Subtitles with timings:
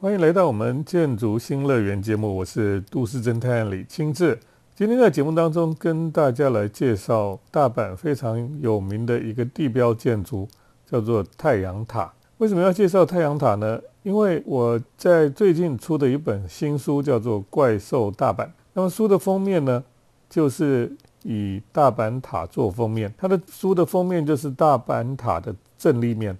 [0.00, 4.38] 欢迎来到我们建筑新乐园节目，我是都市侦探李清志。
[4.76, 10.46] 今天在节目当中跟大家来介绍大阪非常有名的一个地标建筑，
[10.88, 12.12] 叫做太阳塔。
[12.36, 13.80] 为什么要介绍太阳塔呢？
[14.04, 18.44] 因为我在最近出的一本新书叫做《怪兽大阪》，
[18.74, 19.82] 那么书的封面呢，
[20.30, 26.38] 就是以大阪塔做封面，它的书的封面就是大阪塔的正立面，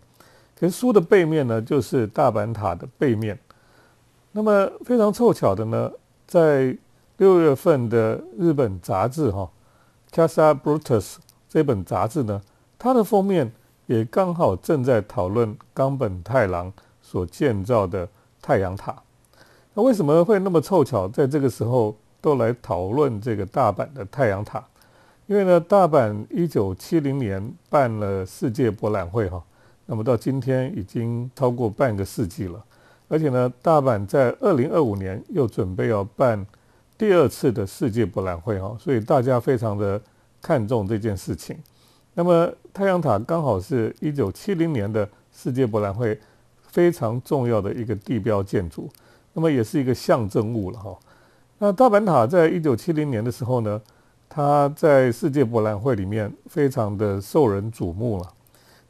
[0.57, 3.37] 可是书的背面呢，就是大阪塔的背面。
[4.39, 5.91] 那么非常凑巧的呢，
[6.25, 6.79] 在
[7.17, 9.51] 六月份的日本杂志哈
[10.15, 11.01] 《Casa Brutus》
[11.49, 12.41] 这本杂志呢，
[12.79, 13.51] 它的封面
[13.87, 16.73] 也刚好正在讨论冈本太郎
[17.03, 18.09] 所建造的
[18.41, 18.95] 太阳塔。
[19.75, 24.63] 那为什么会那么凑巧，在这个时候都来讨论这个大阪的太阳塔？
[25.27, 29.43] 因为呢，大阪一九七零年办了世界博览会哈，
[29.87, 32.65] 那么到今天已经超过半个世纪了。
[33.09, 36.47] 而且呢，大阪在二零二五年又准备要办
[36.99, 40.01] 第二次的世界博览会哈，所以大家非常的
[40.43, 41.57] 看重这件事情。
[42.15, 46.19] 那么太阳塔刚好是一九七零年的世界博览会
[46.61, 48.89] 非常重要的一个地标建筑，
[49.33, 50.99] 那么也是一个象征物了哈。
[51.59, 53.81] 那大阪塔在一九七零年的时候呢，
[54.29, 58.33] 它在世界博览会里面非常的受人瞩目了。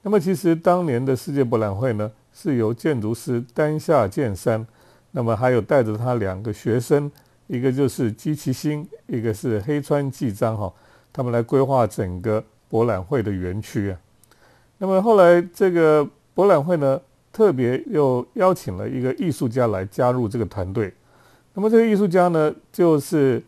[0.02, 2.10] 那么其实当年的世界博览会呢？
[2.40, 4.64] 是由建筑师丹下健三，
[5.10, 7.10] 那么还有带着他两个学生，
[7.48, 10.72] 一个就是基其星，一个是黑川纪章哈，
[11.12, 13.98] 他们来规划整个博览会的园区啊。
[14.78, 17.00] 那么后来这个博览会呢，
[17.32, 20.94] 特别又邀请了一个艺术家来加入这个团队。
[21.54, 23.42] 那么这个艺术家呢，就是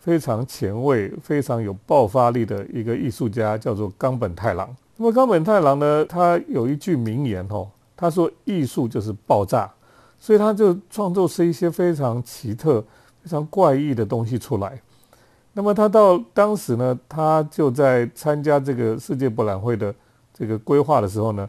[0.00, 4.68] 非常前卫、非常有爆发力的一个艺术家，叫做冈本太郎。
[4.96, 7.68] 那么冈本太郎呢，他有一句名言哦。
[7.96, 9.70] 他说：“艺术就是爆炸，
[10.18, 12.80] 所以他就创作出一些非常奇特、
[13.22, 14.80] 非常怪异的东西出来。
[15.52, 19.94] 那么他到当时呢，他就在参加这个世界博览会的
[20.32, 21.48] 这个规划的时候呢，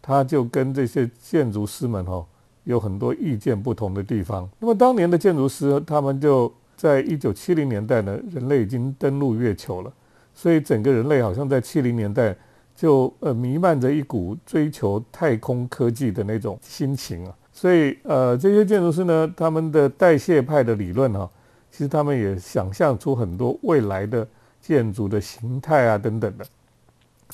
[0.00, 2.24] 他就跟这些建筑师们哦
[2.64, 4.48] 有很多意见不同的地方。
[4.58, 9.92] 那么当年的建筑师他们就在一九七零年代呢，人类已经登陆月球了，
[10.32, 12.34] 所以整个人类好像在七零年代。”
[12.80, 21.30] 就呃弥漫着一股追求太空科技的那种心情啊，所以呃这些建筑师呢，他们的代谢派的理论哈，
[21.70, 24.26] 其实他们也想象出很多未来的
[24.62, 26.44] 建筑的形态啊等等的，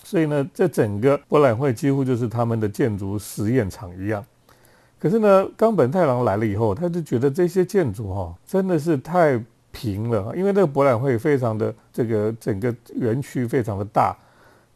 [0.02, 4.26] 所以呢，这整个博览会几乎就是他们的建筑实验场一样。
[4.98, 9.40] 可是呢，冈本太郎来了以后，他就觉得这些建筑哈真的是太
[9.70, 14.16] 平了，因为那个博览会非常的这个整个园区非常的大。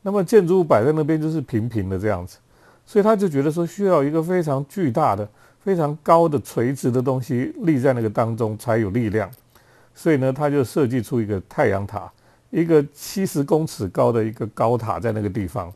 [0.03, 2.39] 那么建筑物摆在那边就是平平的这样子，
[2.87, 5.29] 所以他就觉得说需要一个非常巨大的、
[5.61, 9.31] 非常高的垂直的东西立在那个当中才有力量，
[9.95, 12.11] 所以呢，他就设计出一个太阳塔，
[12.49, 15.73] 一个七十公尺高的一个高塔在那个地方。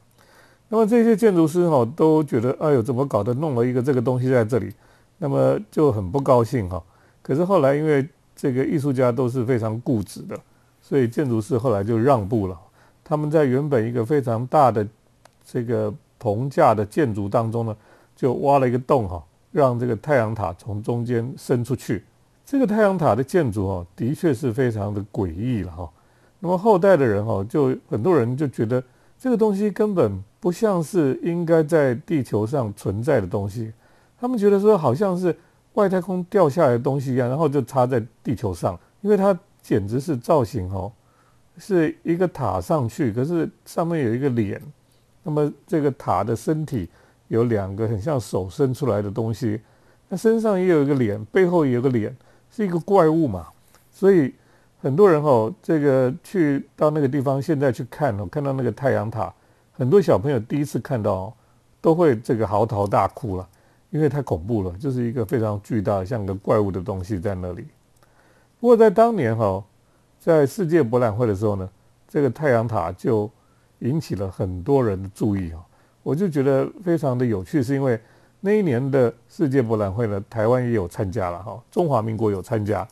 [0.70, 4.72] 那么这些建筑师哈都觉得，哎呦，怎么搞的，弄了一个这个东西在这里，
[5.18, 6.82] 那么就很不高兴哈。
[7.22, 10.36] 可是后来因为这个艺术家都是非常固执的，
[10.80, 12.58] 所以建筑师后来就让步了。
[13.04, 14.86] 他们在原本一个非常大的
[15.44, 17.76] 这个棚架的建筑当中呢，
[18.16, 19.22] 就挖了一个洞哈，
[19.52, 22.02] 让这个太阳塔从中间伸出去。
[22.46, 25.90] 这个太阳塔的建筑哦，的确是非常的诡异了哈。
[26.40, 28.82] 那么后代的人哈，就很多人就觉得
[29.18, 33.72] 这个东西根本不像是应该在地球上存在的东西，
[34.18, 35.34] 他们觉得说好像是
[35.74, 40.92] 外太空掉下来的东西一样，然后就插在地球上，因为它简直是造型哦。
[41.56, 44.60] 是一个塔上去，可是上面有一个脸，
[45.22, 46.88] 那么这个塔的身体
[47.28, 49.60] 有两个很像手伸出来的东西，
[50.08, 52.14] 那身上也有一个脸，背后也有个脸，
[52.50, 53.46] 是一个怪物嘛。
[53.92, 54.34] 所以
[54.80, 59.32] 很多人哦，这个去到那个地方，现在去看哦，看到那个太阳塔，
[59.72, 61.32] 很多小朋友第一次看到
[61.80, 63.48] 都会这个嚎啕大哭了，
[63.90, 67.64] 因为太恐怖了，就是一个非常巨大像个怪物的东西在那里。
[68.58, 69.62] 不过在当年哈。
[70.24, 71.68] 在世界博览会的时候呢，
[72.08, 73.30] 这个太阳塔就
[73.80, 75.60] 引起了很多人的注意啊！
[76.02, 78.00] 我就觉得非常的有趣，是因为
[78.40, 82.88] 那一年的世界博览会呢，台湾也有参加了哈，中华民国有参加。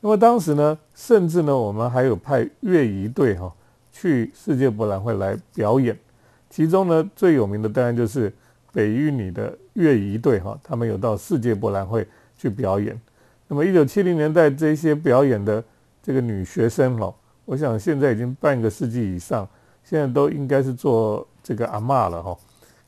[0.00, 3.52] 那么当时呢，甚至呢，我们还有派乐仪队哈
[3.90, 5.98] 去世界博览会来表演。
[6.48, 8.32] 其中呢，最有名的当然就是
[8.72, 12.96] 北一女的乐仪队哈，他们有到世界博览会去表演。
[13.48, 15.60] 那么一九七零年代这些表演的。
[16.08, 17.14] 这个女学生哦，
[17.44, 19.46] 我想现在已经半个世纪以上，
[19.84, 22.34] 现在都应该是做这个阿嬷了哈。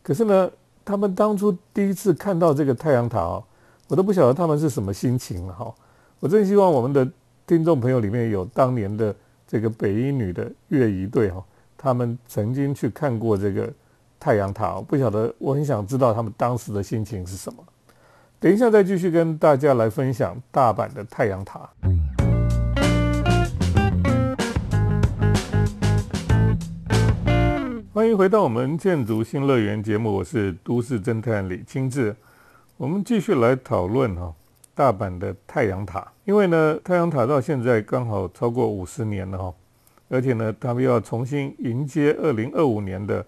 [0.02, 0.50] 可是呢，
[0.86, 3.44] 他们当初第一次看到这个太阳塔哦，
[3.88, 5.70] 我都不晓得他们是什么心情了哈。
[6.18, 7.06] 我真希望我们的
[7.46, 9.14] 听众朋友里面有当年的
[9.46, 11.44] 这个北一女的乐仪队哈，
[11.76, 13.70] 他们曾经去看过这个
[14.18, 17.62] 太阳塔，不晓得，我很想知道他们当时的心情是什么。
[18.38, 21.68] 等一下再继续跟大家来分享大阪的太阳塔。
[28.00, 32.16] 欢迎回到我们建筑新乐园节目，我是都市侦探李清志。
[32.78, 34.34] 我们继续来讨论哈
[34.74, 39.54] 大阪的太阳塔，因为呢太阳塔到现在刚好超过五十年了哈，
[40.08, 43.22] 而且呢他们要重新迎接二零二五年的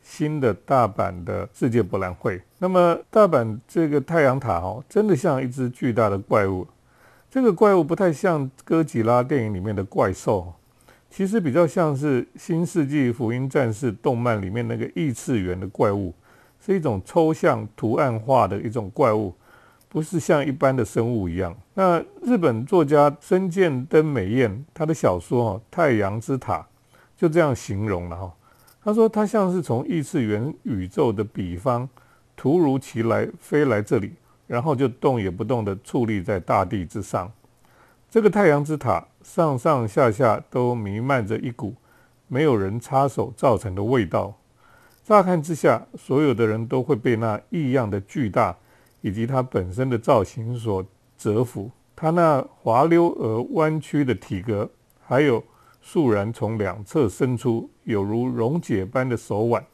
[0.00, 2.40] 新的大阪的世界博览会。
[2.56, 6.66] 那么大阪这个太阳塔哦，真的像一只巨大的怪物，
[7.30, 10.54] 这个怪物不太像哥吉拉电影里面的怪兽。
[11.16, 16.12] 其实比较像是《新世纪福音战士》动漫里面那个异次元的怪物，
[16.58, 19.32] 是一种抽象图案化的一种怪物，
[19.88, 21.56] 不是像一般的生物一样。
[21.74, 26.58] 那日本作家深见登美彦他的小说《哈太阳之塔》
[27.16, 28.34] 就这样形容了哈，
[28.82, 31.88] 他说他像是从异次元宇宙的彼方
[32.34, 34.14] 突如其来飞来这里，
[34.48, 37.30] 然后就动也不动的矗立在大地之上。
[38.10, 41.74] 这个太阳之塔上上下下都弥漫着一股
[42.28, 44.34] 没有人插手造成的味道。
[45.02, 48.56] 乍看之下，所有的人都会被那异样的巨大
[49.00, 50.84] 以及它本身的造型所
[51.18, 51.70] 折服。
[51.96, 55.42] 它那滑溜而弯曲的体格，还有
[55.80, 59.64] 肃然从两侧伸出有如溶解般的手腕。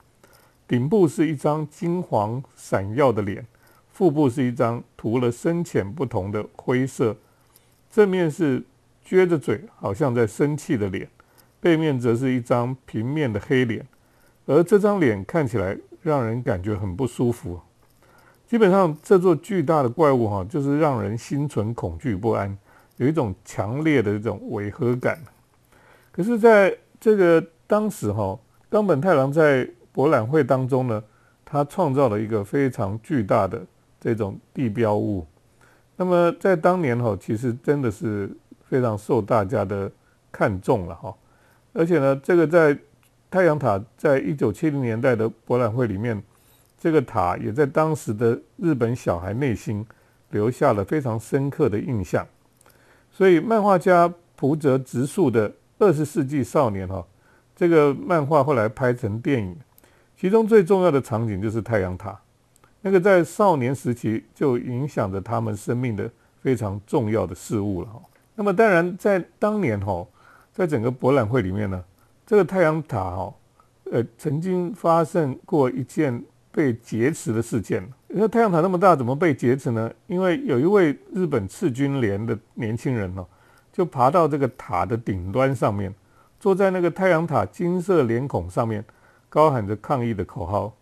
[0.69, 3.45] 顶部是一张金黄闪耀的脸，
[3.91, 7.17] 腹部是一张涂了深浅不同的灰色。
[7.91, 8.63] 正面是
[9.11, 11.05] 撅着嘴，好像在生气的脸；
[11.59, 13.85] 背面则是一张平面的黑脸，
[14.47, 17.61] 而这张脸看起来让人感觉很不舒服。
[18.47, 22.57] 基本上，这座巨大的怪物哈，就是让人心存恐惧不安，
[22.99, 25.19] 有一种强烈的这种违和感。
[26.13, 31.03] 可是，在这个当时哈，冈本太郎在博览会当中呢，
[31.45, 33.67] 他创造了一个非常巨大的
[34.01, 35.27] 这种地标物。
[35.97, 38.31] 那么在当年哈，其实真的是
[38.71, 39.91] 非常受大家的
[40.31, 41.13] 看重了哈，
[41.73, 42.79] 而且呢，这个在
[43.29, 46.23] 太阳塔在一九七零年代的博览会里面，
[46.79, 49.85] 这个塔也在当时的日本小孩内心
[50.31, 52.25] 留下了非常深刻的印象。
[53.11, 55.51] 所以漫画家浦泽直树的
[55.81, 57.05] 《二十世纪少年》哈，
[57.57, 59.57] 这个漫画后来拍成电影，
[60.17, 62.17] 其中最重要的场景就是太阳塔。
[62.83, 66.09] 那个在少年时期就影响着他们生命的
[66.41, 68.01] 非常重要的事物了哈。
[68.41, 70.03] 那么当然在当年哈，
[70.51, 71.85] 在整个博览会里面呢，
[72.25, 73.35] 这个太阳塔哈，
[73.93, 77.87] 呃，曾经发生过一件被劫持的事件。
[78.09, 79.93] 那太阳塔那么大，怎么被劫持呢？
[80.07, 83.23] 因为有一位日本赤军连的年轻人呢，
[83.71, 85.95] 就爬到这个塔的顶端上面，
[86.39, 88.83] 坐在那个太阳塔金色脸孔上面，
[89.29, 90.75] 高喊着抗议的口号。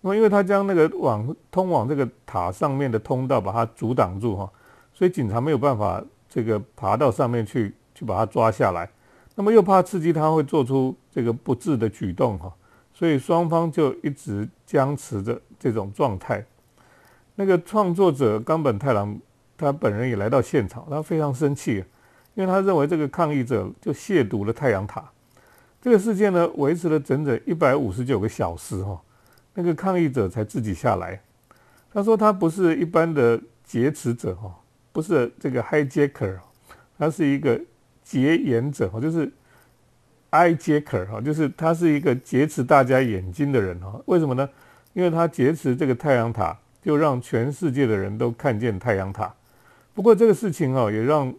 [0.00, 4.50] 那么，因为他将那个往通往这个塔上面的通道把它阻挡住哈，
[4.92, 6.02] 所以警察没有办法
[6.34, 8.90] 这个爬到上面去去把它抓下来。
[9.36, 12.52] 那么又怕刺激他会做出这个不智的举动哈，
[12.92, 16.44] 所以双方就一直僵持着这种状态。
[17.36, 19.16] 那个创作者冈本太郎
[19.56, 21.84] 他本人也来到现场，他非常生气，
[22.34, 25.08] 因为他认为这个抗议者就亵渎了太阳塔。
[25.80, 29.00] 这个事件呢，维持了整整一百五十九个小时哈。
[29.54, 31.20] 那个抗议者才自己下来。
[31.92, 34.52] 他说他不是一般的劫持者哈，
[34.94, 36.38] 不是这个 hijacker，
[36.96, 37.60] 他是一个
[38.04, 39.28] 劫眼者哈，就是
[40.30, 44.00] eyejacker 哈，就是他是一个劫持大家眼睛的人哈。
[44.06, 44.48] 为什么呢？
[44.92, 49.34] 因为他劫持这个太阳塔，就让全世界的人都看见太阳塔。
[49.92, 51.34] 不过这个事情哈，也让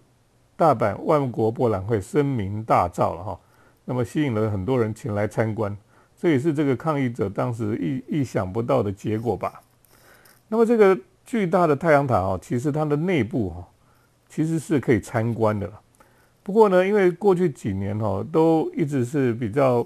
[0.57, 3.39] 大阪万国博览会声名大噪了哈。
[3.85, 5.75] 那么吸引了很多人前来参观。
[6.19, 9.61] 这也是这个抗议者当时意意想不到的结果吧。
[10.49, 13.67] 那么这个巨大的太阳塔哦，其实它的内部哈，
[14.29, 15.71] 其实是可以参观的。
[16.43, 19.85] 不过呢，因为过去几年哈，都一直是比较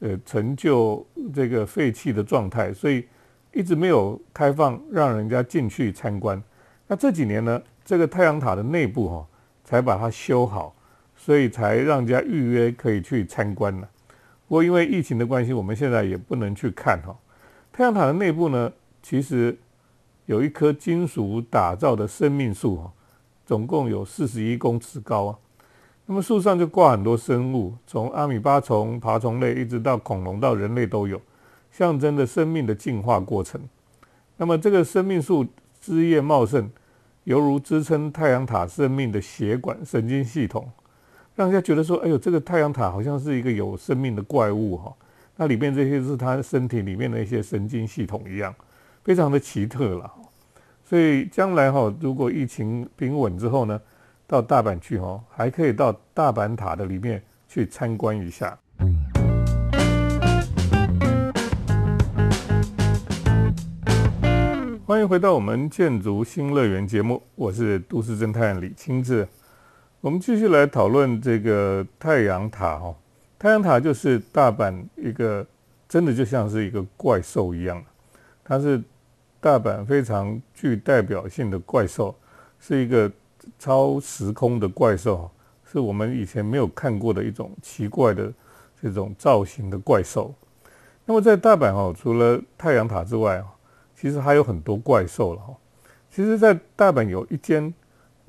[0.00, 1.04] 呃陈旧
[1.34, 3.06] 这个废弃的状态，所以
[3.52, 6.40] 一直没有开放让人家进去参观。
[6.86, 9.26] 那这几年呢，这个太阳塔的内部哈，
[9.64, 10.76] 才把它修好，
[11.16, 13.88] 所以才让人家预约可以去参观了。
[14.46, 17.16] 不过因为疫情的关系，我们现在也不能去看哈。
[17.72, 18.70] 太阳塔的内部呢，
[19.02, 19.56] 其实
[20.26, 22.92] 有一棵金属打造的生命树哈，
[23.44, 25.38] 总共有四十一公尺高啊。
[26.04, 31.20] 那么树上就挂很多生物，从阿米巴虫、爬虫类，一直到恐龙到人类都有，
[31.70, 33.60] 象征着生命的进化过程。
[34.36, 35.46] 那么这个生命树
[35.80, 36.70] 枝叶茂盛，
[37.24, 40.70] 犹如支撑太阳塔生命的血管神经系统，
[41.34, 44.92] 让人家觉得说，哎呦，这个太阳塔好像是一个有生命的怪物哈。
[45.36, 48.54] 那里面这些是他身体里面的一些神经系统一样，
[49.06, 50.12] 非常的奇特了。
[50.84, 53.80] 所以将来哈，如果疫情平稳之后呢，
[54.26, 58.58] 到大阪去哈，还可以到大阪塔的里面去参观一下。
[64.84, 69.28] 欢迎回到我们建筑新乐园节目，我是都市侦探李清志。
[70.00, 72.92] 我们继续来讨论这个太阳塔哈。
[73.38, 75.46] 太阳塔就是大阪一个
[75.88, 77.80] 真的就像是一个怪兽一样，
[78.42, 78.82] 它是
[79.46, 82.12] 大阪非常具代表性的怪兽，
[82.58, 83.08] 是一个
[83.60, 85.30] 超时空的怪兽，
[85.64, 88.32] 是我们以前没有看过的一种奇怪的
[88.82, 90.34] 这种造型的怪兽。
[91.04, 93.40] 那么在大阪哦，除了太阳塔之外
[93.94, 95.54] 其实还有很多怪兽了哈。
[96.10, 97.72] 其实，在大阪有一间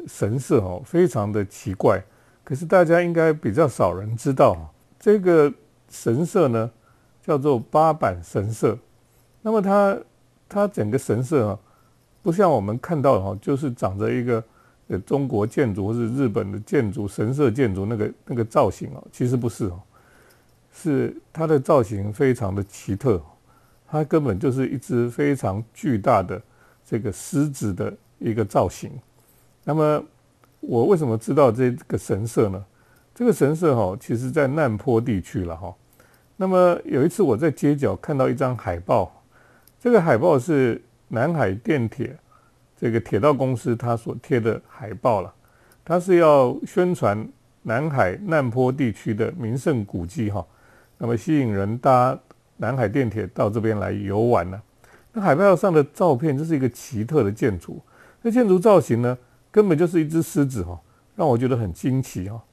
[0.05, 1.99] 神社哦，非常的奇怪，
[2.43, 4.71] 可是大家应该比较少人知道。
[4.99, 5.51] 这个
[5.89, 6.69] 神社呢，
[7.25, 8.77] 叫做八坂神社。
[9.41, 9.97] 那么它
[10.47, 11.59] 它整个神社啊，
[12.21, 14.43] 不像我们看到的哈，就是长着一个
[14.87, 19.79] 呃中国建筑或是日本的建筑神社建筑那个那个造型哦，其实不是哦，
[20.73, 23.21] 是它的造型非常的奇特。
[23.89, 26.41] 它根本就是一只非常巨大的
[26.85, 28.91] 这个狮子的一个造型。
[29.63, 30.03] 那么
[30.59, 32.65] 我为什么知道这个神社呢？
[33.15, 35.73] 这个神社哈，其实在难坡地区了哈。
[36.35, 39.16] 那么有一次我在街角看到一张海报，
[39.87, 42.13] 这个海报是南海电铁
[42.75, 45.33] 这个铁道公司它所贴的海报了。
[45.85, 47.25] 它是要宣传
[47.61, 50.45] 南海难坡地区的名胜古迹哈，
[50.97, 52.19] 那么吸引人搭。
[52.57, 54.61] 南海电铁到这边来游玩呢，
[55.13, 57.81] 那海报上的照片就是一个奇特的建筑，
[58.23, 59.17] 那建筑造型呢，
[59.49, 60.77] 根本就是一只狮子哈，
[61.15, 62.43] 让我觉得很惊奇哈。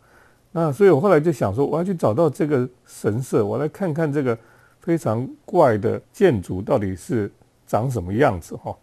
[0.52, 4.38] 那所以我后来就想说，我要去找到这个神社，我来看看这个
[4.84, 7.28] 非常怪的建筑到底是
[7.66, 8.76] 长什么样子哈。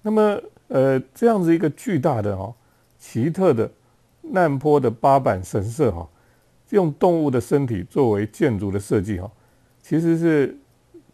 [0.00, 2.52] 那么呃，这样子一个巨大的哈、
[2.98, 3.70] 奇特的
[4.22, 6.08] 难坡的八坂神社哈，
[6.70, 9.30] 用动物的身体作为建筑的设计哈，
[9.82, 10.58] 其实是。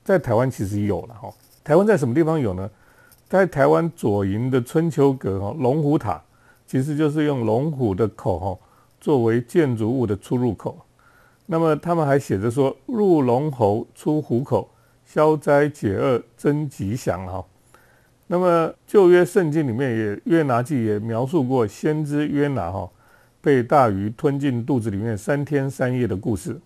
[0.05, 1.31] 在台湾其实有了哈，
[1.63, 2.71] 台湾在什么地方有呢？
[3.29, 6.19] 在台湾左营的春秋阁哈，龙虎塔
[6.67, 8.59] 其实就是用龙虎的口哈
[8.99, 10.79] 作为建筑物的出入口。
[11.51, 14.69] 那么他们还写着说：“入龙喉，出虎口，
[15.07, 17.43] 消灾解厄，增吉祥。”哈。
[18.27, 22.87] 那么旧约圣经里面也约拿记也描述过先知约拿哈
[23.41, 26.61] 被大鱼吞进肚子里面三天三夜的故事，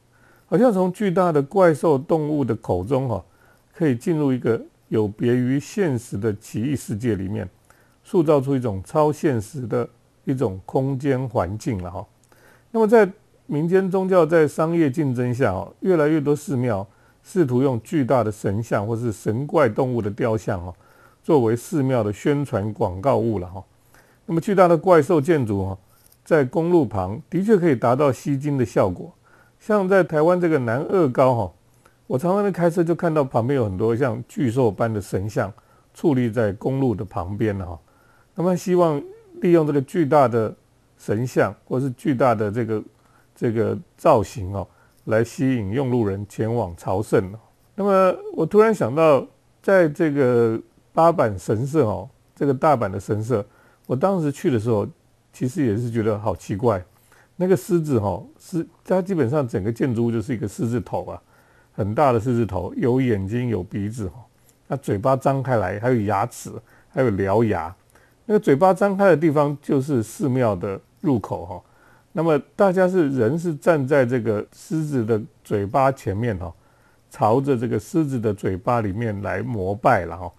[0.46, 3.24] 好像从巨大的怪兽动物的口中哈。
[3.74, 7.48] 可以进入一个有别于现实的奇异世界里面，
[8.04, 9.88] 塑造出一种超现实的
[10.24, 12.06] 一种空间环境了哈。
[12.70, 13.08] 那么在
[13.52, 16.86] 民间宗教在商业竞争下哦，越来越多寺庙
[17.22, 20.74] 试图用巨大的神像或是神怪动物的雕像哦，
[21.22, 23.62] 作为寺庙的宣传广告物了哈。
[24.24, 25.78] 那么巨大的怪兽建筑哦，
[26.24, 29.12] 在公路旁的确可以达到吸睛的效果，
[29.60, 31.52] 像在台湾这个南二高哈。
[32.06, 35.52] 我常常在开车，就看到旁边有很多像巨兽般的神像
[35.94, 37.78] 矗立在公路的旁边哈。
[38.34, 38.98] 那么希望
[39.42, 40.56] 利用这个巨大的
[40.96, 42.82] 神像或是巨大的这个
[43.42, 44.64] 这个造型哦，
[45.06, 47.34] 来吸引用路人前往朝圣
[47.74, 49.26] 那么我突然想到，
[49.60, 50.56] 在这个
[50.92, 53.44] 八坂神社哦，这个大阪的神社，
[53.86, 54.86] 我当时去的时候，
[55.32, 56.80] 其实也是觉得好奇怪。
[57.34, 61.20] 那个狮子哈，是它基本上整个建筑物就是一个狮子头啊。
[61.72, 64.24] 很大的狮子头，有眼睛，有鼻子哈，
[64.68, 66.52] 那嘴巴张开来，还有牙齿，
[66.90, 67.74] 还有獠牙。
[68.24, 71.60] 那个嘴巴张开的地方就是寺庙的入口哈。
[72.12, 76.52] 那么大家是人是站在这个狮子的嘴巴前面哈，
[77.10, 80.30] 朝着这个狮子的嘴巴里面来膜拜了哈。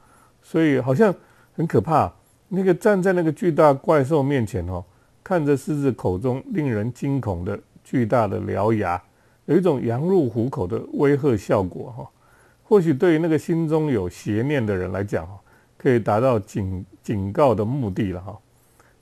[0.41, 1.13] 所以好像
[1.53, 2.11] 很可怕。
[2.49, 4.83] 那个站在那个巨大怪兽面前哈，
[5.23, 9.01] 看着狮子口中令人惊恐的巨大的獠牙。
[9.45, 12.07] 有一种羊入虎口的威吓效果哈，
[12.63, 15.39] 或许对于那个心中有邪念的人来讲哈，
[15.77, 18.37] 可以达到警警告的目的了哈。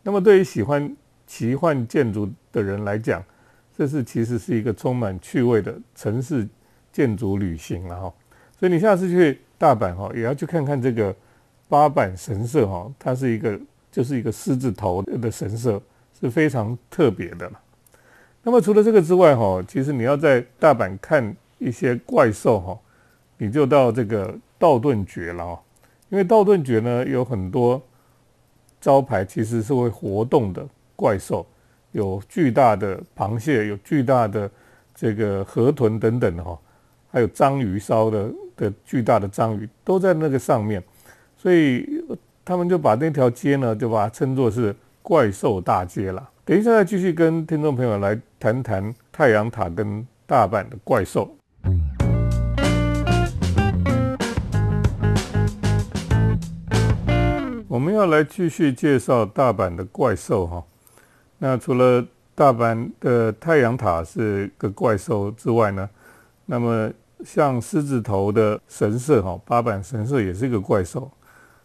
[0.02, 0.96] 那么对于喜欢
[1.32, 3.24] 奇幻建筑的人来讲，
[3.74, 6.46] 这是其实是一个充满趣味的城市
[6.92, 8.14] 建筑旅行了哈。
[8.60, 11.16] 所以你下次去大阪哈，也要去看看这个
[11.70, 13.58] 八坂神社哈，它是一个
[13.90, 15.82] 就是一个狮子头的神社，
[16.20, 17.50] 是非常特别的。
[18.44, 22.78] 那么除了这个之外，哈，其实你要在大阪看一些怪兽，哈，
[23.38, 25.64] 你就到这个道顿崛了，哈，
[26.10, 27.82] 因为道顿崛呢有很多
[28.82, 30.68] 招牌其实是会活动的
[31.02, 31.44] 怪兽，
[31.94, 34.48] 有巨大的螃蟹，有巨大的
[34.94, 36.56] 这个河豚等等哈，
[37.12, 40.84] 还有章鱼烧的的巨大的章鱼都在那个上面，
[41.36, 42.06] 所以
[42.46, 46.30] 他们就把那条街呢，就把它称作是怪兽大街了。
[46.46, 51.36] 等一下再继续跟听众朋友来谈谈太阳塔跟大阪的怪兽。
[57.68, 60.64] 我们要来继续介绍大阪的怪兽哈。
[61.44, 62.06] 那除了
[62.36, 65.90] 大阪的太阳塔是个怪兽之外呢，
[66.46, 66.88] 那么
[67.26, 71.10] 像狮子头的神社哈，八坂神社也是一个怪兽。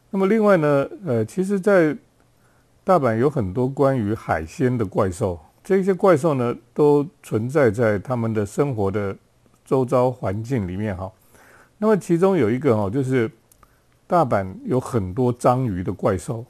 [0.09, 1.95] 那么另外呢，呃，其实，在
[2.85, 9.15] 大阪有很多关于海鲜的怪兽，这些怪兽呢，都存在在他们的生活的
[9.63, 11.13] 周遭环境里面哈。
[11.77, 13.31] 那么其中有一个哈，就是。
[14.09, 16.45] 大阪有很多章鱼的怪兽，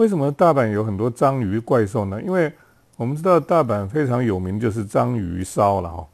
[0.00, 2.22] 为什么大阪有很多章鱼怪兽呢？
[2.22, 2.50] 因为
[2.96, 6.08] 我们知道大阪非常有名就是章鱼烧了哈，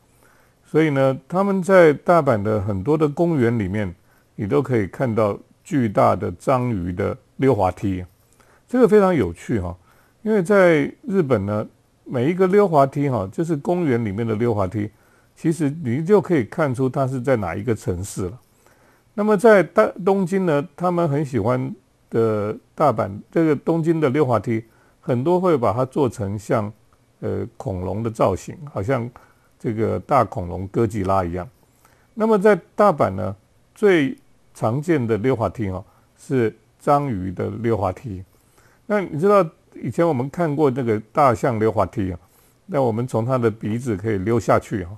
[0.64, 3.94] 所以呢，他们在大阪的很多的公园里面，
[4.34, 8.04] 你都可以看到巨大的章鱼的溜滑梯，
[8.66, 9.76] 这个非常有趣哈。
[10.22, 11.64] 因为在日本呢，
[12.02, 14.90] 每一个溜滑梯哈，就是公园里面的溜滑梯，
[15.36, 18.36] 其实你就可以看出它是在哪一个城市了。
[19.14, 21.72] 那么在大东京呢，他们很喜欢
[22.16, 24.64] 的大阪这个东京的溜滑梯，
[25.00, 26.72] 很多会把它做成像
[27.20, 29.08] 呃恐龙的造型，好像
[29.58, 31.46] 这个大恐龙哥吉拉一样。
[32.14, 33.36] 那么在大阪呢，
[33.74, 34.16] 最
[34.54, 35.84] 常见的溜滑梯哦
[36.16, 38.24] 是章鱼的溜滑梯。
[38.86, 42.18] 那你知道以前我们看过那个大象溜滑梯啊？
[42.66, 44.96] 那我们从它的鼻子可以溜下去哈。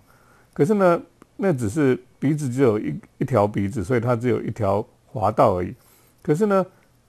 [0.53, 1.03] 可是呢，
[1.37, 1.99] 那只是。
[2.21, 5.73] 鼻子只有一一条鼻子，所以它只有一条滑道而已。
[6.21, 6.67] 可是呢，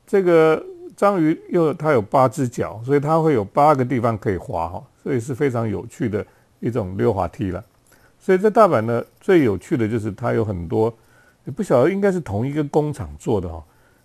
[0.10, 0.66] 这个
[0.98, 6.26] 章鱼又它有八只脚，所以它会有八个地方可以滑哈，所以是非常有趣的
[6.60, 7.64] 一种溜滑梯了。
[8.18, 10.92] 所以在大阪呢，最有趣的就是它有很多，
[11.46, 13.64] 也不晓得应该是同一个工厂做的哈，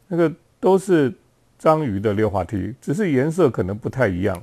[0.08, 1.10] 那个都是
[1.58, 4.38] 章鱼的溜滑梯，只是颜色可能不太一样。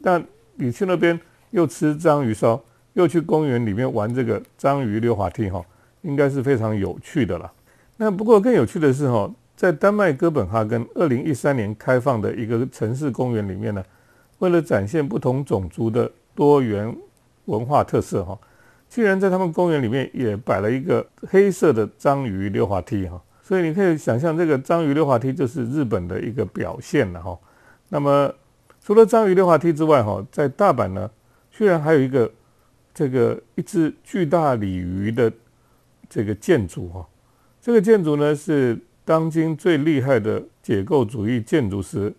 [0.00, 1.18] 但你去那边
[1.50, 5.60] 又吃章鱼烧，又去公园里面玩这个章鱼溜滑梯哈。
[6.02, 7.50] 应该是非常有趣的了。
[7.96, 13.84] 那不过更有趣的是哈，在丹麦哥本哈根二零一三年开放的一个城市公园里面呢，
[14.38, 16.94] 为了展现不同种族的多元
[17.46, 18.38] 文化特色哈，
[18.88, 23.22] 居然在他们公园里面也摆了一个黑色的章鱼溜滑梯哈。
[23.42, 27.38] 所以你可以想象，这个章鱼溜滑梯就是日本的一个表现了哈。
[27.88, 28.32] 那么
[28.80, 31.10] 除了章鱼溜滑梯之外哈，在大阪呢，
[31.50, 32.30] 居然还有一个
[32.92, 35.32] 这个一只巨大鲤鱼的。
[36.06, 37.04] 这个建筑哈，
[37.60, 42.12] 这个建筑呢是当今最厉害的解构主义建筑师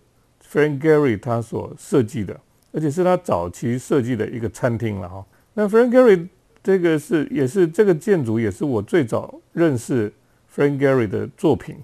[0.48, 2.38] Frank Gehry 他所设计的，
[2.72, 5.24] 而且是他早期设计的一个餐厅了哈。
[5.54, 6.28] 那 Frank Gehry
[6.62, 10.12] 这个是也是这个建筑也是我最早认识
[10.54, 11.76] Frank Gehry 的作品。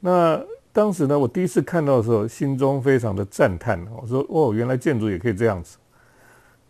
[0.00, 0.42] 那
[0.72, 5.76] 当时呢，我第一次看到的时候，心中非常的赞叹，我说哦，原来建筑也可以这样子。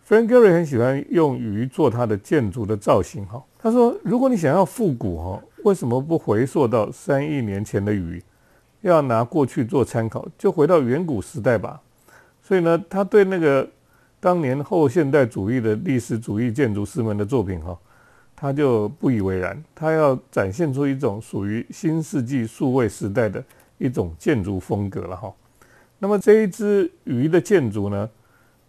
[0.08, 3.42] Frank Gehry 很喜欢用鱼做他的建筑的造型哈。
[3.58, 8.22] 他说：“如果你想要复古哈，为什么不回溯到三亿年前的鱼？
[8.82, 11.80] 要拿过去做参考，就回到远古时代吧。”
[12.42, 13.68] 所以呢，他对那个
[14.18, 17.78] 当年后现代主义的历史主义建筑师们的作品哈，
[18.34, 19.62] 他就不以为然。
[19.74, 23.44] 他要展现出一种属于新世纪数位时代的
[23.78, 25.32] 一种建筑风格了哈。
[25.98, 28.08] 那么这一只鱼的建筑呢，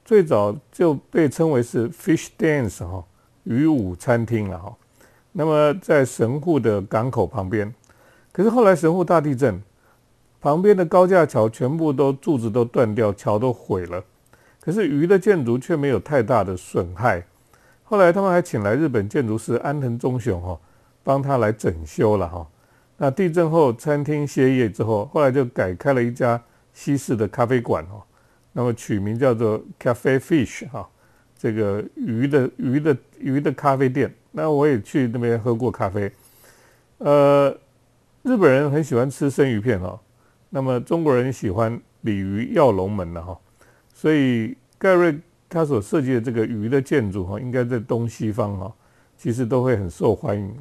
[0.04, 3.04] 最早就被称为是 Fish Dance 哈，
[3.46, 4.76] 鱼舞餐厅了哈。
[5.34, 7.74] 那么在神户的港口旁边，
[8.32, 9.62] 可是后来神户大地震，
[10.42, 14.04] 旁边的高架桥全部都柱子都断掉，桥都毁了。
[14.60, 17.24] 可是鱼的建筑却没有太大的损害。
[17.84, 20.60] 后来他们还请来日本建筑师安藤忠雄哈，
[21.04, 22.48] 帮他来整修了哈。
[22.98, 26.42] 那地震后餐厅歇业之后，后来就改开了一家
[26.74, 28.04] 西式的咖啡馆哦。
[28.54, 30.88] 那么取名叫做 Cafe Fish 哈，
[31.38, 34.14] 这个鱼的鱼的鱼的咖啡店。
[34.34, 36.10] 那我也去那边喝过咖啡，
[37.00, 37.50] 呃，
[38.24, 40.00] 日本人很喜欢吃生鱼片哈，
[40.52, 43.38] 那么中国人喜欢鲤鱼跃龙门的哈，
[43.94, 48.74] 所以盖瑞他所设计的这个鱼的建筑哈，应该在东西方哈，
[49.18, 50.56] 其实都会很受欢迎。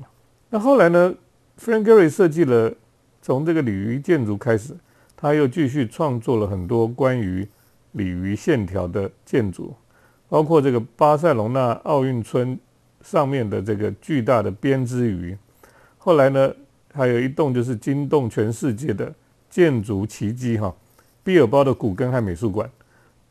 [0.48, 1.14] 那后来呢
[1.56, 2.74] ，Frank Gehry 设计了
[3.22, 4.74] 从这个鲤鱼建筑开始，
[5.16, 7.46] 他又继续创作了很多关于
[7.92, 9.76] 鲤鱼线条的建筑，
[10.28, 12.59] 包括这个巴塞隆纳奥运村。
[13.02, 15.36] 上面的这个巨大的编织鱼，
[15.98, 16.52] 后来呢，
[16.92, 19.12] 还有一栋就是惊动全世界的
[19.48, 20.74] 建筑奇迹哈，
[21.24, 22.70] 毕尔包的古根海美术馆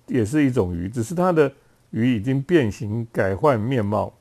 [0.08, 1.52] 也是一种鱼，只是它的
[1.92, 4.12] 鱼已经变形改换面貌，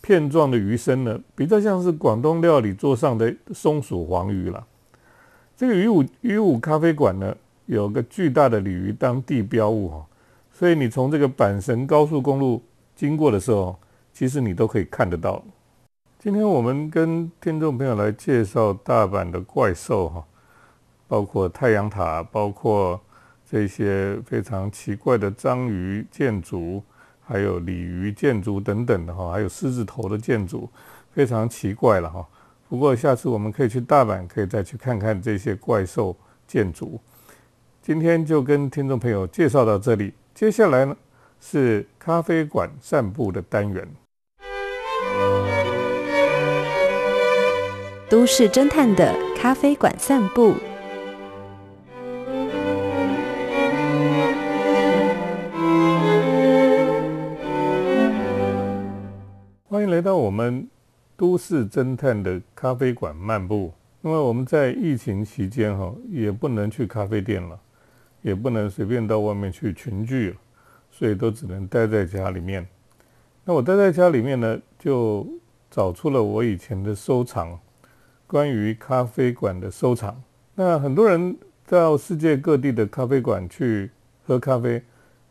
[0.00, 4.66] 片状的鱼身呢，比较像是广东料理桌上的松鼠黄鱼了。
[5.56, 7.36] 这个鱼舞鱼舞咖啡馆呢，
[7.66, 10.06] 有个巨大的鲤鱼当地标物哈，
[10.52, 12.62] 所以你从这个阪神高速公路
[12.94, 13.78] 经过的时候，
[14.20, 15.42] 其实你都可以看得到。
[16.18, 20.22] 今天我们跟听众朋友来介绍大阪的怪兽哈，
[21.08, 23.00] 包括太阳塔，包括
[23.50, 26.82] 这些非常奇怪的章鱼建筑，
[27.22, 30.68] 还有鲤鱼建筑等等的哈，还有狮子头的建筑，
[31.12, 32.28] 非常奇怪了哈。
[32.68, 36.14] 不过下次我们可以去大阪，可以再去看看这些怪兽
[36.46, 37.00] 建筑。
[37.80, 40.94] 今天就跟听众朋友介绍到这里，接下来呢
[41.40, 43.88] 是咖啡馆散步的单元。
[48.10, 50.52] 都市侦探的咖啡馆散步，
[59.68, 60.68] 欢迎来到我们
[61.16, 63.72] 都市侦探的咖啡馆漫步。
[64.02, 67.56] 因为我们在疫情期间哈，也不能去咖啡店了，
[68.22, 70.36] 也不能随便到外面去群聚了，
[70.90, 72.66] 所以都只能待在家里面。
[73.44, 75.24] 那我待在家里面呢，就
[75.70, 77.56] 找出了我以前的收藏。
[78.30, 80.16] 关于咖啡馆的收藏，
[80.54, 83.90] 那很多人到世界各地的咖啡馆去
[84.24, 84.80] 喝咖啡，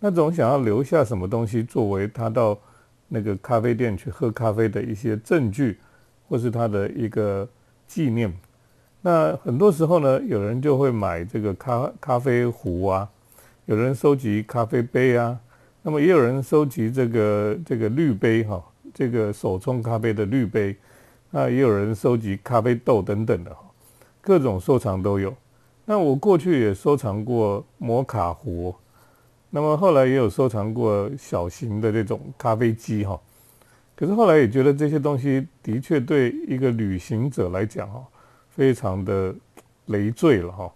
[0.02, 2.60] 那总想要留下什么东西作为他到
[3.08, 5.80] 那个咖啡店去喝咖啡的一些证据，
[6.28, 7.48] 或是他的一个
[7.88, 8.34] 纪念。
[9.02, 13.10] 那很多时候呢，有人就会买这个咖咖啡壶啊，
[13.66, 15.40] 有人收集咖啡杯啊，
[15.84, 18.62] 那么也有人收集这个这个滤杯哈，
[18.94, 20.76] 这个手冲咖啡的滤杯。
[21.32, 23.56] 那也有人收集咖啡豆等等的，
[24.22, 25.34] 各种收藏都有。
[25.86, 28.76] 那我过去也收藏过摩卡壶，
[29.50, 33.20] 那么后来也有收藏过小型的这种咖啡机哈。
[33.96, 38.04] 可是后来也觉得这些东西的确对一个旅行者来讲哈，
[38.50, 39.34] 非常的
[39.88, 40.72] 累赘了哈。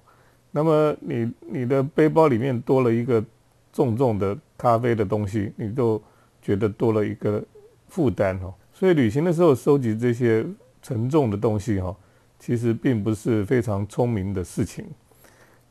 [0.51, 3.23] 那么你你的背包里面多了一个
[3.71, 6.01] 重重的咖啡的东西，你就
[6.41, 7.43] 觉得多了一个
[7.87, 8.53] 负担哈。
[8.83, 10.45] 所以旅行的时候收集这些
[10.81, 11.95] 沉重的东西哈，
[12.37, 14.85] 其实并不是非常聪明的事情。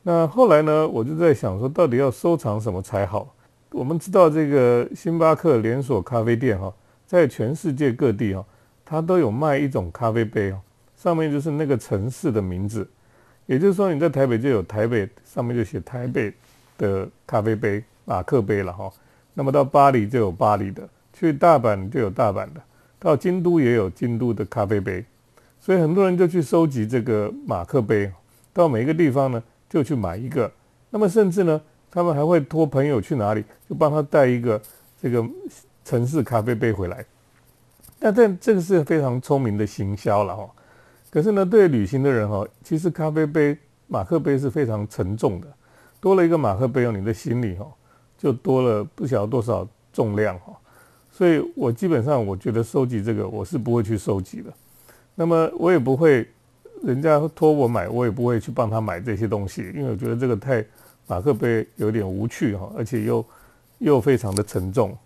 [0.01, 3.31] 那后来呢，我就在想说，到底要收藏什么才好？
[3.69, 6.73] 我们知道这个星巴克连锁咖啡店哈，
[7.05, 8.43] 在全世界各地哈，
[8.83, 10.59] 它都有卖一种咖啡杯哦，
[10.97, 12.89] 上面就是那个城市的名字。
[13.45, 16.33] 也就是说，你在台北就有台北，上面就写台北
[16.79, 18.91] 的咖啡杯马克杯了哈。
[19.35, 22.61] 那么到巴黎就有巴黎的，去大阪就有大阪的。
[23.03, 25.03] 到京都也有京都的咖啡杯，
[25.59, 28.09] 所以很多人就去收集这个马克杯。
[28.53, 30.49] 到每一个地方呢，就去买一个。
[30.89, 31.59] 那么甚至呢，
[31.91, 34.61] 他们还会托朋友去哪里，就帮他带一个
[35.01, 35.21] 这个
[35.83, 37.03] 城市咖啡杯回来。
[37.99, 40.49] 那这这个是非常聪明的行销了哈。
[41.09, 45.47] 可是呢，对旅行的人哈，其实咖啡杯马克杯是非常沉重的，
[45.99, 47.69] 多了一个马克杯哦，你的行李哈
[48.17, 50.53] 就多了不晓得多少重量哈。
[51.15, 54.51] 所以我基本上我觉得收集这个我是不会去收集的，
[55.13, 56.27] 那么我也不会，
[56.81, 60.65] 人家托我买，我也不会去帮他买这些东西，因为我觉得这个太
[61.05, 63.23] 马克杯有点无趣哈，而且又
[63.77, 64.97] 又非常的沉重。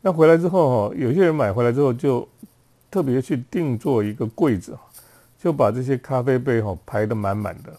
[0.00, 2.26] 那回来之后哈，有些人买回来之后就
[2.90, 4.76] 特别去定做一个柜子，
[5.38, 7.72] 就把这些咖啡杯哈排得满满的。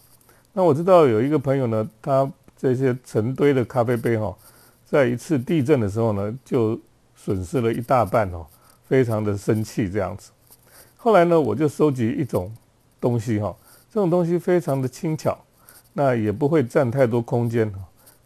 [0.54, 4.34] 那我知道有一个朋友呢，他这些成堆的咖啡杯哈，
[4.86, 6.80] 在一次地震的时候呢就。
[7.26, 8.46] 损失了一大半哦，
[8.88, 10.30] 非常的生气这样子。
[10.96, 12.54] 后来呢，我就收集一种
[13.00, 13.52] 东西哈，
[13.92, 15.36] 这种东西非常的轻巧，
[15.94, 17.68] 那也不会占太多空间。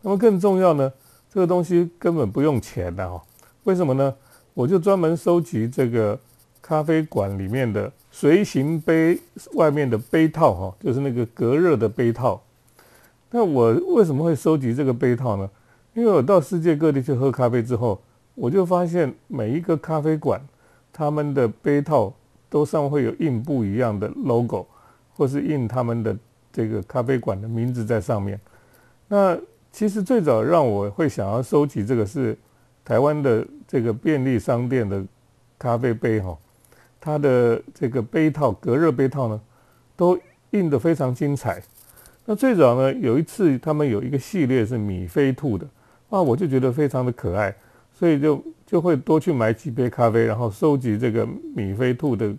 [0.03, 0.93] 那么更重要呢，
[1.33, 3.23] 这个东西根本不用钱的哈。
[3.65, 4.15] 为什么呢？
[4.53, 6.21] 我就专门收集这个
[6.61, 9.19] 咖啡馆里面的随行杯
[9.55, 12.43] 外面的杯套哈，就是那个隔热的杯套。
[13.31, 15.49] 那我为什么会收集这个杯套呢？
[15.95, 17.99] 因为我到世界各地去喝咖啡之后。
[18.35, 20.41] 我就发现每一个咖啡馆，
[20.93, 22.13] 他们的杯套
[22.49, 24.67] 都上会有印不一样的 logo，
[25.15, 26.17] 或是印他们的
[26.53, 28.41] 这个咖啡馆的名字在上面。
[29.09, 29.39] 那
[29.73, 32.37] 其实最早让我会想要收集这个是
[32.85, 35.05] 台湾的这个便利商店的
[35.59, 36.37] 咖啡杯哈，
[37.01, 39.41] 它的这个杯套隔热杯套呢，
[39.97, 40.19] 都
[40.51, 41.63] 印得非常精彩。
[42.25, 45.67] 那最早呢有一次他们有一个系列是米菲兔的，
[46.09, 47.55] 啊，我就觉得非常的可爱。
[48.01, 52.35] 所以就就会多去买几杯咖啡，然后收集这个米菲兔的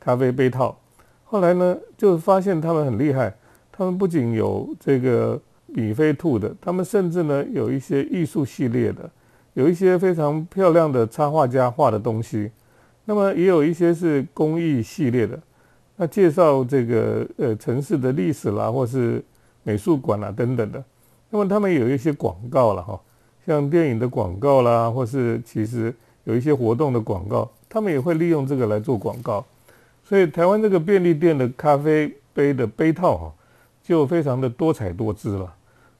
[0.00, 0.74] 咖啡杯套。
[1.22, 3.30] 后来呢，就发现他们很厉害，
[3.70, 9.10] 他们不仅有这个米菲兔的，他们甚至呢有一些艺术系列的，
[9.52, 12.50] 有一些非常漂亮的插画家画的东西。
[13.04, 15.38] 那么也有一些是公益系列的，
[15.96, 19.22] 那介绍这个呃城市的历史啦，或是
[19.62, 20.82] 美术馆啦等等的。
[21.28, 22.98] 那么他们有一些广告了哈，
[23.46, 29.44] 像电影的广告啦，或是其实有一些活动的广告，他们也会利用这个来做广告。
[30.04, 33.32] 所以台湾这个便利店的咖啡杯的杯套哈，
[33.82, 35.54] 就非常的多彩多姿了，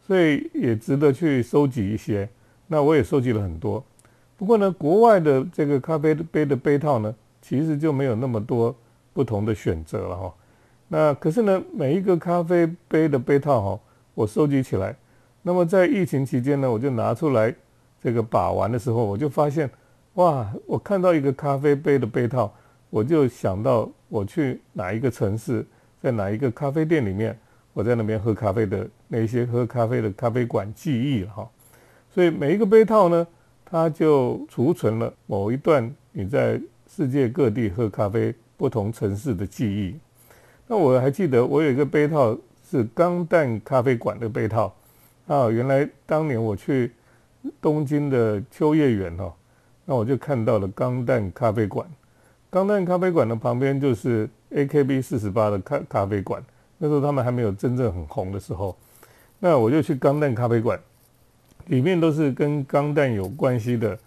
[0.06, 2.28] 所以也值得去收集一些。
[2.66, 3.82] 那我也收集了很多。
[4.36, 8.74] 不过呢，国外的这个咖啡杯的杯套呢，其实就没有那么多
[9.12, 10.34] 不同的选择了哈。
[10.88, 13.80] 那可是呢，每一个咖啡杯的杯套哈，
[14.14, 14.94] 我收集起来，
[15.42, 17.54] 那么在疫情期间呢，我就拿出来
[18.00, 19.68] 这个把玩的时候，我就发现，
[20.14, 22.52] 哇，我看到一个咖啡杯的杯套，
[22.90, 25.64] 我就想到我去哪一个城市，
[26.00, 27.38] 在哪一个咖啡店里面，
[27.72, 31.48] 我在那边喝咖啡的那些喝咖啡的咖啡馆记忆了哈。
[32.14, 33.26] 所以每一个杯套呢。
[33.74, 39.96] 它就储存了某一段你在世界各地喝咖啡不同城市的记忆。
[40.66, 42.36] 那我还记得我有一个杯套
[42.70, 44.70] 是钢蛋咖啡馆的杯套
[45.32, 46.92] 啊，原来当年我去
[47.58, 49.32] 东京的秋叶原哦，
[49.86, 51.88] 那我就看到了钢蛋咖啡馆。
[52.50, 56.44] 钢蛋咖啡馆的旁边就是 AKB 四十八的咖咖啡馆，
[56.76, 58.76] 那时候他们还没有真正很红的时候，
[59.38, 60.78] 那我就去钢蛋咖啡馆。
[61.68, 63.98] 里面都是跟钢弹有关系的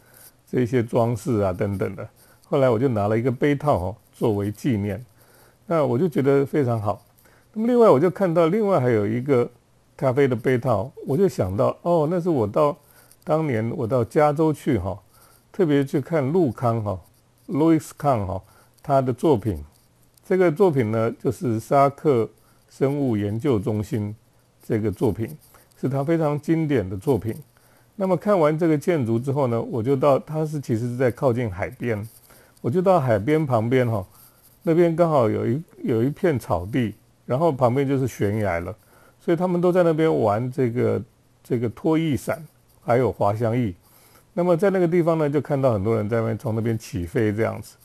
[0.48, 2.08] 这些装饰啊等等的。
[2.44, 5.04] 后来我就拿了一个杯套哦作为纪念，
[5.66, 7.04] 那我就觉得非常好。
[7.52, 9.50] 那么另外我就看到另外还有一个
[9.98, 12.78] 咖啡的杯套，我就想到哦，那是我到
[13.24, 14.98] 当年我到加州去哈，
[15.52, 17.00] 特别去看陆康哈
[17.48, 18.42] ，Louis 康哈
[18.84, 19.64] 他的作品。
[20.24, 22.30] 这个作品呢就是沙克
[22.70, 24.16] 生物研究中心
[24.64, 25.30] 这个作品。
[25.78, 27.36] 是他非常经典的作品。
[27.98, 32.08] 那么看完这个建筑之后呢，我就到，它是其实是在靠近海边，
[32.62, 34.04] 我就到海边旁边哈，
[34.64, 38.74] 那边刚好有一有一片草地，然后旁边就是悬崖了，
[39.26, 41.02] 所以他们都在那边玩这个
[41.44, 42.46] 这个拖曳伞，
[42.84, 43.74] 还有滑翔翼。
[44.36, 47.76] 那么在那个地方呢，就看到很多人在那边从那边起飞这样子。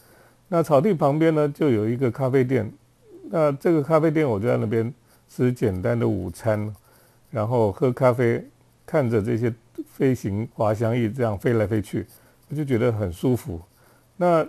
[0.49, 2.71] 那草地旁边呢，就有一个咖啡店，
[3.31, 4.93] 那这个咖啡店我就在那边
[5.31, 6.71] 吃简单的午餐。
[7.31, 8.45] 然后喝咖啡，
[8.85, 9.55] 看着这些
[9.87, 12.05] 飞行滑翔翼这样飞来飞去，
[12.51, 13.59] 我就觉得很舒服。
[14.17, 14.47] 那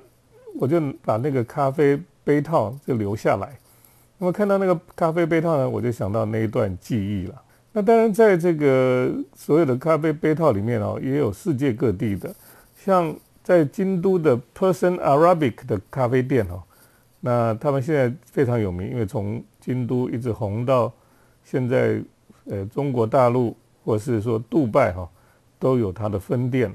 [0.59, 3.57] 我就把那个咖啡杯套就留下来。
[4.21, 7.41] 那么看到那个咖啡杯套呢，我就想到那一段记忆了。
[7.71, 12.31] 那当然，在这个所有的咖啡杯套里面哦，也有世界各地的，
[12.75, 13.11] 像
[13.43, 16.61] 在京都的 Person Arabic 的咖啡店哦，
[17.19, 20.93] 那他们现在非常有名，因为从京都一直红到
[21.43, 21.99] 现在。
[22.45, 23.55] 呃，中国大陆
[23.85, 25.07] 或是说杜拜哈，
[25.59, 26.73] 都有它的分店。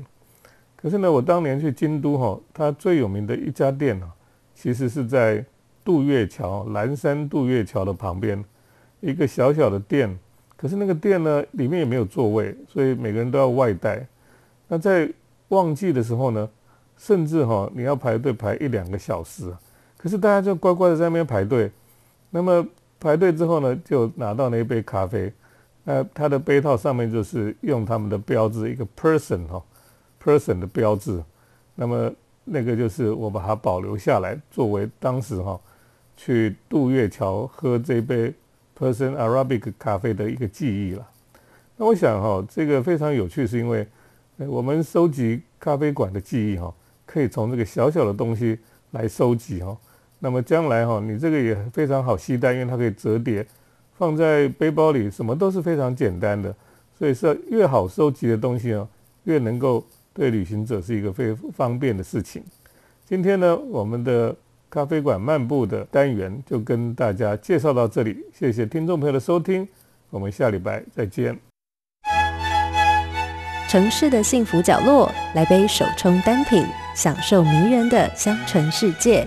[0.77, 4.09] 可是呢，我当年去京都哈，它最有名的一家店呢，
[4.55, 5.45] 其实是在
[5.87, 8.45] 渡月桥蓝山渡月桥的旁边
[8.99, 10.19] 一个小小的店。
[10.57, 14.05] 可是那个店呢，里面也没有座位，所以每个人都要外带。
[14.67, 15.09] 那在
[15.49, 16.49] 旺季的时候呢，
[16.97, 19.55] 甚至哈你要排队排一两个小时。
[19.97, 21.71] 可是大家就乖乖的在那边排队。
[22.31, 22.67] 那么
[22.99, 25.33] 排队之后呢，就拿到那一杯咖啡。
[25.85, 29.63] 那它的杯套上面就是用他们的标志，一个 person 哈
[30.21, 31.23] ，person 的标志。
[31.75, 32.11] 那么
[32.45, 35.61] 那个就是我把它保留下来，作为当时哈
[36.17, 38.33] 去渡月桥喝这杯
[38.79, 41.07] person Arabic 咖啡的一个记忆了。
[41.77, 43.87] 那我想哈，这个非常有趣，是因为
[44.39, 46.73] 我们收集咖啡馆的记忆哈，
[47.05, 48.59] 可以从这个小小的东西
[48.93, 49.77] 来收集哈。
[50.19, 53.47] 那么将来哈，你这个也非常好携带，因为它可以折叠。
[53.99, 56.55] 放在背包里，什么都是非常简单的，
[56.99, 58.87] 所以是越好收集的东西哦，
[59.25, 62.43] 越能够对旅行者是一个非常方便的事情。
[63.07, 64.37] 今天呢，我们的
[64.69, 69.67] 咖啡馆漫步的单元就跟大家介绍到这里，谢谢听众朋友的收听，
[70.11, 71.39] 我们下礼拜再见。
[73.69, 79.27] 城市的幸福角落，来杯手冲单品，享受迷人的香醇世界。